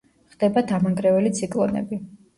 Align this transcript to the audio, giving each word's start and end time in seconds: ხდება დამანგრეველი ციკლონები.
ხდება 0.35 0.63
დამანგრეველი 0.71 1.33
ციკლონები. 1.41 2.05